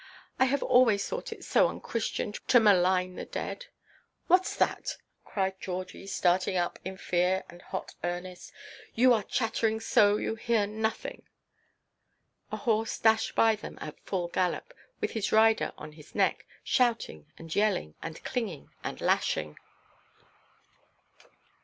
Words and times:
I 0.39 0.45
have 0.45 0.63
always 0.63 1.07
thought 1.07 1.31
it 1.31 1.43
so 1.45 1.67
unchristian 1.67 2.33
to 2.47 2.59
malign 2.59 3.13
the 3.13 3.25
dead!" 3.25 3.67
"Whatʼs 4.31 4.57
that?" 4.57 4.97
cried 5.23 5.61
Georgie, 5.61 6.07
starting 6.07 6.57
up, 6.57 6.79
in 6.83 6.97
fear 6.97 7.43
and 7.49 7.61
hot 7.61 7.93
earnest; 8.03 8.51
"you 8.95 9.13
are 9.13 9.21
chattering 9.21 9.79
so, 9.79 10.17
you 10.17 10.33
hear 10.33 10.65
nothing." 10.65 11.21
A 12.51 12.57
horse 12.57 12.97
dashed 12.97 13.35
by 13.35 13.55
them 13.55 13.77
at 13.79 13.99
full 13.99 14.27
gallop, 14.29 14.73
with 14.99 15.11
his 15.11 15.31
rider 15.31 15.71
on 15.77 15.91
his 15.91 16.15
neck, 16.15 16.47
shouting 16.63 17.31
and 17.37 17.55
yelling, 17.55 17.93
and 18.01 18.23
clinging 18.23 18.71
and 18.83 19.01
lashing. 19.01 19.55